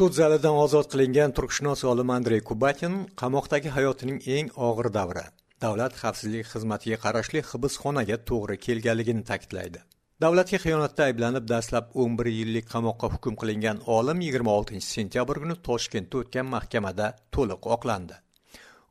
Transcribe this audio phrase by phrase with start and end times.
[0.00, 5.24] sud zalidan ozod qilingan turkshunos olim andrey kubatin qamoqdagi hayotining eng og'ir davri
[5.64, 9.82] davlat xavfsizlik xizmatiga qarashli hibsxonaga to'g'ri kelganligini ta'kidlaydi.
[10.24, 16.48] Davlatga xiyonatda ayblanib dastlab 11 yillik qamoqqa hukm qilingan olim 26 sentyabr kuni toshkentda o'tgan
[16.54, 18.16] mahkamada to'liq oqlandi.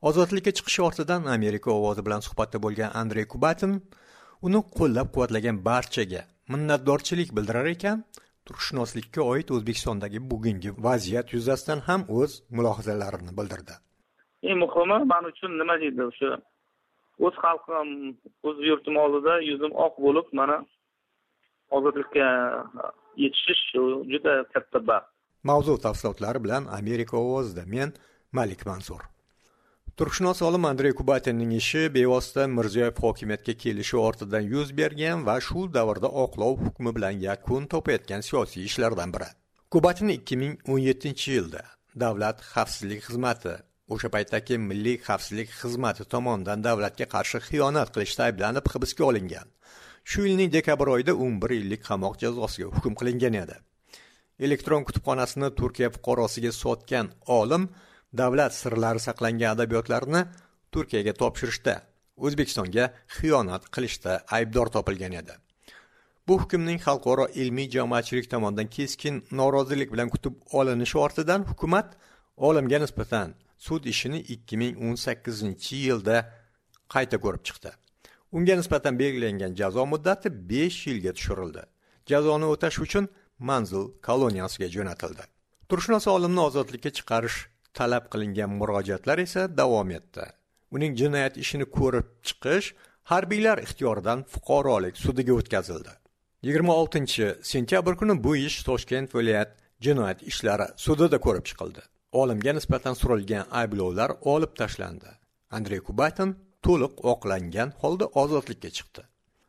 [0.08, 3.72] Ozodlikka chiqishi ortidan amerika ovozi bilan suhbatda bo'lgan andrey kubatin
[4.46, 6.22] uni qo'llab quvvatlagan barchaga
[6.52, 7.98] minnatdorchilik bildirar ekan
[8.50, 13.74] turkshunoslikka oid o'zbekistondagi bugungi vaziyat yuzasidan ham o'z mulohazalarini bildirdi.
[14.48, 16.30] Eng muhimi man uchun nima deydi o'sha?
[17.26, 17.88] O'z xalqim
[18.48, 20.56] o'z yurtim oldida yuzim oq bo'lib mana
[21.76, 22.26] ozodlikka
[23.22, 23.64] yetishish
[24.12, 25.08] juda katta baxt.
[25.50, 27.88] Mavzu tafsilotlari bilan amerika ovozida men
[28.38, 29.02] malik mansur
[29.96, 36.08] turkshunos olim andrey kubatinning ishi bevosita mirziyoyev hokimiyatga kelishi ortidan yuz bergan va shu davrda
[36.24, 39.28] oqlov hukmi bilan yakun topayotgan siyosiy ishlardan biri.
[39.70, 41.62] Kubatin 2017 yilda
[42.04, 43.54] davlat xavfsizlik xizmati
[43.94, 49.46] o'sha paytdagi milliy xavfsizlik xizmati tomonidan davlatga qarshi xiyonat qilishda ayblanib hibsga olingan.
[50.10, 53.56] Shu yilning dekabr oyida 11 yillik qamoq jazosiga hukm qilingan edi.
[54.46, 57.06] Elektron kutubxonasini turkiya fuqarosiga sotgan
[57.40, 57.68] olim
[58.16, 60.24] davlat sirlari saqlangan adabiyotlarni
[60.72, 61.74] turkiyaga topshirishda
[62.16, 62.84] o'zbekistonga
[63.16, 65.34] xiyonat qilishda aybdor topilgan edi.
[66.28, 71.96] Bu hukmning xalqaro ilmiy jamoatchilik tomonidan keskin norozilik bilan kutib olinishi ortidan hukumat
[72.36, 76.16] olimga nisbatan sud ishini 2018 yilda
[76.94, 77.70] qayta ko'rib chiqdi.
[78.32, 81.62] Unga nisbatan belgilangan jazo muddati 5 yilga tushirildi.
[82.06, 85.24] Jazoni o'tash uchun manzil koloniyasiga jo'natildi.
[85.68, 87.38] Turkshunos olimni ozodlikka chiqarish
[87.78, 90.26] talab qilingan murojaatlar esa davom etdi.
[90.74, 92.74] Uning jinoyat ishini ko'rib chiqish
[93.12, 95.92] harbiylar ixtiyoridan fuqarolik sudiga o'tkazildi.
[96.42, 99.50] 26 sentyabr kuni bu ish toshkent viloyat
[99.86, 101.82] jinoyat ishlari sudida ko'rib chiqildi.
[102.12, 105.10] Olimga nisbatan surilgan ayblovlar olib tashlandi.
[105.50, 109.02] Andrey kubatin to'liq oqlangan holda ozodlikka chiqdi.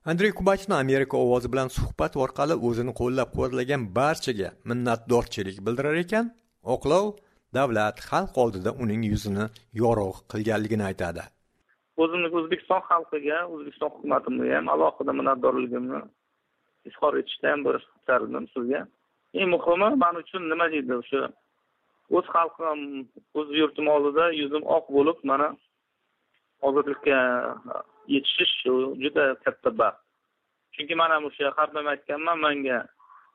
[0.05, 6.31] Andrey kubatin amerika ovozi bilan suhbat orqali o'zini qo'llab quvvatlagan barchaga minnatdorchilik bildirar ekan
[6.75, 7.05] oqlov
[7.57, 9.45] davlat xalq oldida uning yuzini
[9.81, 11.23] yorug' qilganligini aytadi.
[12.03, 16.01] O'zimni o'zbekiston xalqiga o'zbekiston hukumatimga ham alohida minnatdorligimni
[16.89, 18.81] izhor etishda ham bir istardim sizga.
[19.39, 21.21] Eng muhimi man uchun nima deydi o'sha
[22.17, 22.79] o'z xalqim
[23.39, 25.49] o'z yurtim oldida yuzim oq bo'lib mana
[26.67, 27.19] ozodlikka
[28.15, 28.55] yetishish
[29.03, 30.01] juda katta baxt.
[30.73, 32.79] Chunki man ham o'sha har doim aytganman manga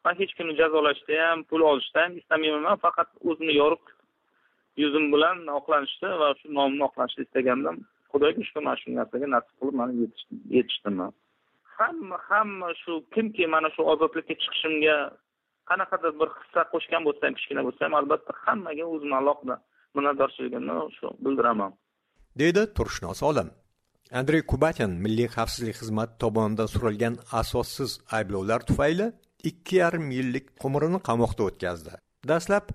[0.04, 3.95] man hech kimni jazolashda ham pul olishda ham istamayman faqat o'zimni yorug'
[4.82, 7.76] yuzim bilan oqlanishdi va shu nomimni oqlanishni istagandim.
[8.12, 9.92] Xudoga shukur mana shu narsaga nasib qilib mana
[10.56, 10.96] yetishdim
[11.78, 14.96] hamma hamma shu kimki mana shu ozodlikka chiqishimga
[15.70, 19.56] qanaqadir bir hissa qo'shgan bo'lsa ham kichkina bo'lsa ham albatta hammaga o'zimni alohida
[19.96, 21.70] minnatdorchiligimni shu bildiraman.
[22.40, 23.48] Deydi turkshunos olim.
[24.20, 29.06] Andrey kubatin milliy xavfsizlik xizmati tomonidan surilgan asossiz ayblovlar tufayli
[29.50, 31.92] ikki yarim yillik umrini qamoqda o'tkazdi.
[32.30, 32.66] Dastlab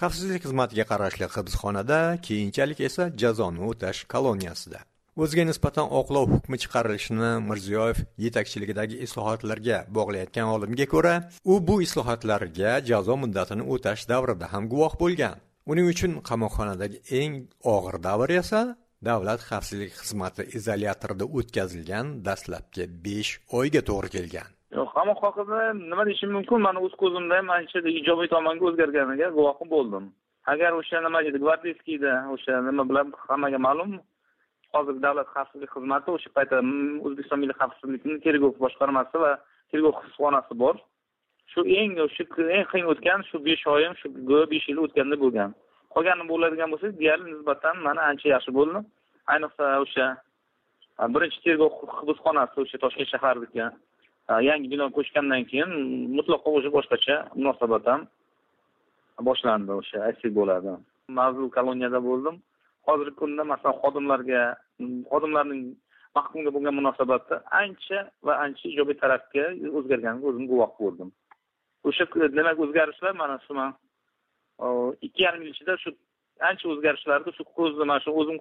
[0.00, 4.80] xavfsizlik xizmatiga qarashli hibsxonada keyinchalik esa jazoni o'tash koloniyasida.
[5.22, 11.14] O'ziga nisbatan oqlov hukmi chiqarilishini mirziyoyev yetakchiligidagi islohotlarga bog'layotgan olimga ko'ra
[11.52, 15.36] u bu islohotlarga jazo muddatini o'tash davrida ham guvoh bo'lgan.
[15.70, 17.36] Uning uchun qamoqxonadagi eng
[17.74, 18.62] og'ir davr esa
[19.08, 24.48] davlat xavfsizlik xizmati izolyatorida o'tkazilgan dastlabki besh oyga to'g'ri kelgan.
[24.74, 26.58] Qamoq haqida nima deyishim mumkin?
[26.66, 30.04] Mani o'z ko'zimda ham ancha ijobiy tomonga o'zgarganiga guvohi bo'ldim.
[30.52, 33.92] Agar o'sha nima deydi gvardeyskiyda o'sha nima bilan hammaga ma'lum
[34.74, 36.58] hozir davlat xavfsizlik xizmati o'sha paytda
[37.06, 39.32] o'zbekiston milliy xavfsizlikni tergov boshqarmasi va
[39.70, 40.74] tergov hibsxonasi bor.
[41.52, 42.24] Shu eng shu
[42.56, 44.06] eng qiyin o'tgan shu besh oyim shu
[44.52, 45.50] besh yil o'tganda bo'lgan.
[45.94, 48.78] Qolganini bo'ladigan bo'lsa deyarli nisbatan mana ancha yaxshi bo'ldi.
[49.32, 50.06] Ayniqsa o'sha
[51.14, 51.72] birinchi tergov
[52.08, 53.68] hibsxonasi o'sha toshkent shahardagi
[54.28, 55.70] yangi bino ko'chgandan keyin
[56.16, 58.00] mutlaqo o'sha boshqacha munosabat ham
[59.28, 60.72] boshlandi o'sha aytsak bo'ladi
[61.18, 62.36] mavzu koloniyada bo'ldim
[62.88, 64.42] hozirgi kunda masalan xodimlarga
[65.12, 65.62] xodimlarning
[66.16, 69.44] mahkumga bo'lgan munosabati ancha va ancha ijobiy tarafga
[69.78, 71.08] o'zgarganiga o'zim guvoh bo'ldim
[71.88, 72.04] o'sha
[72.38, 73.70] demak o'zgarishlar mana shu man
[75.06, 75.90] ikki yarim yil ichida shu
[76.50, 78.36] ancha o'zgarishlarni shu ko'zda mana shu o'zim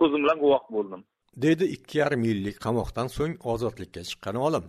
[0.00, 1.00] ko'zim bilan guvoh bo'ldim
[1.44, 4.64] deydi ikki yarim yillik qamoqdan so'ng ozodlikka chiqqan olim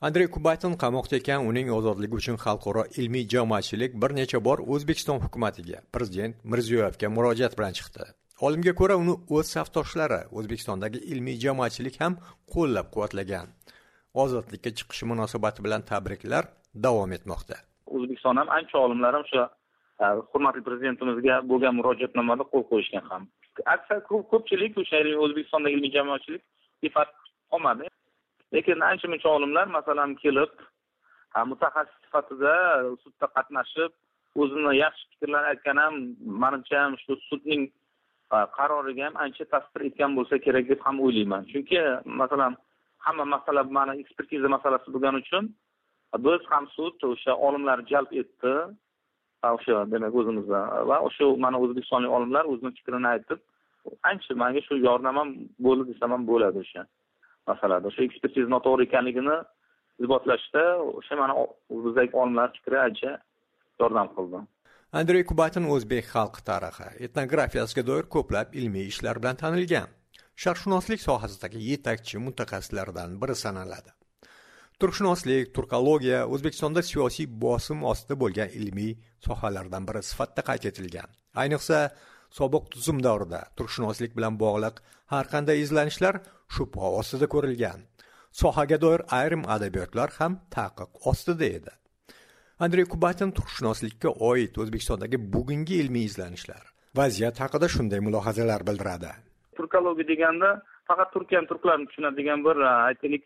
[0.00, 5.78] andrey kubatin qamoqda ekan uning ozodligi uchun xalqaro ilmiy jamoatchilik bir necha bor o'zbekiston hukumatiga
[5.94, 8.06] prezident mirziyoyevga murojaat bilan chiqdi.
[8.46, 12.14] Olimga ko'ra uni o'z safdoshlari o'zbekistondagi ilmiy jamoatchilik ham
[12.54, 13.46] qo'llab quvvatlagan
[14.24, 16.44] ozodlikka chiqishi munosabati bilan tabriklar
[16.86, 17.56] davom etmoqda.
[17.96, 19.44] O'zbekiston ham ancha olimlar ham o'sha
[20.02, 23.22] e, hurmatli prezidentimizga bo'lgan murojaatnomada qo'l qo'yishgan ham.
[23.74, 23.98] Aksar
[24.32, 26.42] ko'pchilik o'sha o'zbekistondagi ilmiy jamoatchilik
[26.82, 27.14] befarq
[27.52, 27.94] qolmadi
[28.52, 30.52] lekin ancha muncha olimlar masalan kelib
[31.50, 32.54] mutaxassis sifatida
[33.02, 33.92] sudda qatnashib
[34.42, 35.94] o'zini yaxshi fikrlar aytgan ham
[36.44, 37.62] manimcha ham shu sudning
[38.56, 41.42] qaroriga ham ancha ta'sir etgan bo'lsa kerak deb ham o'ylayman.
[41.52, 41.78] Chunki
[42.22, 42.52] masalan
[43.04, 45.44] hamma masala mana ekspertiza masalasi bo'lgani uchun
[46.26, 48.54] biz ham sud o'sha olimlarni jalb etdi
[49.54, 53.40] o'sha demak o'zimizda va o'sha mana o'zbekistonlik olimlar o'zini fikrini aytib
[54.10, 55.28] ancha manga shu yordam ham
[55.66, 56.82] bo'ldi desam ham bo'ladi o'sha.
[57.52, 59.36] Masalada o'sha ekspertiza noto'g'ri ekanligini
[60.02, 60.64] isbotlashda
[60.98, 61.34] o'sha mana
[61.84, 63.12] bizdagi olimlar fikri ancha
[63.80, 64.40] yordam qildi.
[65.00, 69.88] Andrey kubatin o'zbek xalq tarixi etnografiyasiga doir ko'plab ilmiy ishlar bilan tanilgan.
[70.42, 73.90] Sharqshunoslik sohasidagi yetakchi mutaxassislardan biri sanaladi.
[74.80, 78.92] Turkshunoslik turkologiya o'zbekistonda siyosiy bosim ostida bo'lgan ilmiy
[79.26, 81.08] sohalardan biri sifatida qayd etilgan.
[81.42, 81.78] Ayniqsa
[82.30, 84.76] sobiq tuzum davrida turkshunoslik bilan bog'liq
[85.12, 86.14] har qanday izlanishlar
[86.56, 87.80] shubha ostida ko'rilgan.
[88.40, 91.72] Sohaga doir ayrim adabiyotlar ham taqiq ostida edi.
[92.64, 96.62] Andrey kubatin turkshunoslikka oid o'zbekistondagi bugungi ilmiy izlanishlar.
[97.00, 99.10] Vaziyat haqida shunday mulohazalar bildiradi.
[99.58, 100.48] Turkologiya deganda
[100.88, 103.24] faqat turkiyani turklarni tushunadigan bir e, aytaylik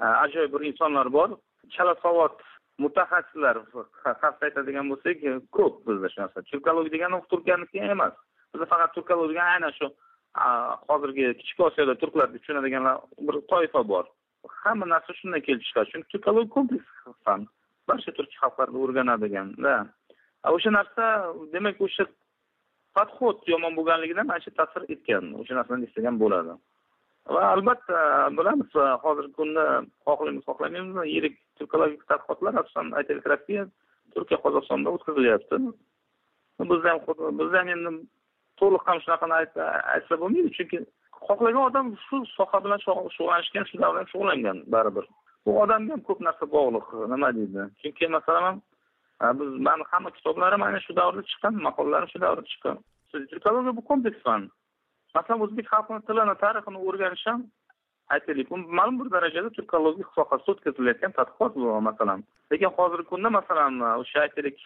[0.00, 1.28] e, ajoyib bir insonlar bor.
[1.76, 2.36] Chala savod
[2.84, 3.56] mutaxassislar
[4.04, 6.42] xavf aytadigan bo'lsak e, ko'p bizda shu narsa.
[6.52, 8.14] Turkologiya degani turkiyaniki emas
[8.54, 9.86] bizda faqat turklar degani aynan shu
[10.90, 12.96] hozirgi kichik osiyoda turklar deb tushunadiganlar
[13.26, 14.04] bir toifa bor.
[14.62, 16.88] Hamma narsa shundan kelib chiqadi chunki turkologiya kompleks
[17.24, 17.46] fan
[17.88, 19.48] barcha turk xalqlarni o'rganadigan
[20.56, 21.04] o'sha narsa
[21.54, 22.04] demak o'sha
[22.96, 26.54] подход yomon bo'lganligidan mana shu ta'sir etgan o'sha narsani eslagan bo'ladi.
[27.34, 27.98] Va albatta
[28.38, 28.70] bilamiz
[29.04, 29.64] hozirgi kunda
[30.06, 33.64] xohlaymiz xohlamaymiz yirik turkologik tadqiqotlar asosan aytaylik rossiya
[34.14, 35.56] turkiya qozog'istonda o'tkazilyapti.
[36.70, 37.00] Bizda ham
[37.40, 37.90] bizda ham endi
[38.60, 40.50] to'liq ham shunaqani aytsa bo'lmaydi.
[40.58, 40.78] Chunki
[41.26, 45.06] xohlagan odam shu soha bilan shug'ullanishgan shu davr ham shug'ullangan baribir.
[45.46, 46.86] Bu odamga ham ko'p narsa bog'liq.
[47.12, 47.60] Nima deydi?
[47.82, 48.62] Chunki masalan
[49.38, 52.76] biz mani hamma kitoblarim aynan shu davrda chiqqan maqolalarim shu davrda chiqqan.
[53.30, 54.42] Turkologiya bu kompleks fan
[55.16, 57.40] masalan o'zbek xalqini tilini tarixini o'rganish ham
[58.14, 58.46] aytaylik.
[58.52, 62.24] Bu ma'lum bir darajada turkologik sohasida o'tkazilayotgan tadqiqot bu masalan.
[62.52, 63.72] Lekin hozirgi kunda masalan
[64.02, 64.56] o'sha aytaylik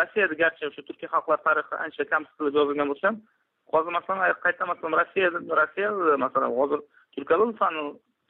[0.00, 3.16] rossiyada garchi o'sha turkiy xalqlar tarixi ancha kamsitilib yozilgan bo'lsa ham
[3.74, 6.80] hozir masalan qaytamasam masalan rossiyada rossiyada masalan hozir
[7.14, 7.82] turkolog fani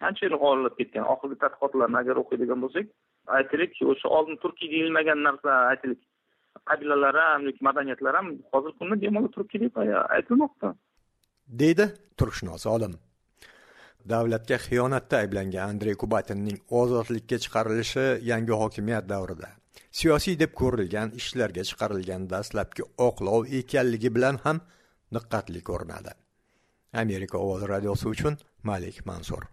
[0.09, 1.05] ancha ilg'orlab ketgan.
[1.15, 2.87] Oxirgi tadqiqotlarni agar o'qiydigan bo'lsak
[3.39, 6.01] aytaylik o'sha oldin turkiy deyilmagan narsa aytaylik.
[6.69, 9.75] Qabilalar ham yoki madaniyatlar ham hozirgi kunda bemalol turkiy deb
[10.17, 10.75] aytilmoqda.
[11.61, 11.87] Deydi
[12.19, 12.95] turkshunos olim.
[14.13, 19.49] Davlatga xiyonatda ayblangan andrey kubatinning ozodlikka chiqarilishi yangi hokimiyat davrida.
[19.97, 24.59] Siyosiy deb ko'rilgan ishlarga chiqarilgan dastlabki oqlov ekanligi bilan ham
[25.17, 26.13] diqqatli ko'rinadi.
[27.03, 28.35] Amerika ovozi radiosi uchun
[28.71, 29.47] malik mansur.